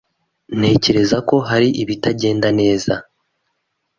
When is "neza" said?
2.59-2.93